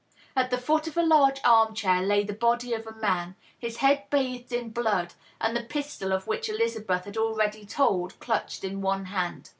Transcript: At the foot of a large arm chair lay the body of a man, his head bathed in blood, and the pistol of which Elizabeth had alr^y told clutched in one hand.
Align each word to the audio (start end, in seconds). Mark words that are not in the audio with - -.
At 0.35 0.49
the 0.49 0.57
foot 0.57 0.87
of 0.87 0.97
a 0.97 1.03
large 1.03 1.39
arm 1.43 1.75
chair 1.75 2.01
lay 2.01 2.23
the 2.23 2.33
body 2.33 2.73
of 2.73 2.87
a 2.87 2.91
man, 2.91 3.35
his 3.59 3.77
head 3.77 4.09
bathed 4.09 4.51
in 4.51 4.71
blood, 4.71 5.13
and 5.39 5.55
the 5.55 5.61
pistol 5.61 6.11
of 6.11 6.25
which 6.25 6.49
Elizabeth 6.49 7.05
had 7.05 7.13
alr^y 7.13 7.69
told 7.69 8.19
clutched 8.19 8.63
in 8.63 8.81
one 8.81 9.05
hand. 9.05 9.49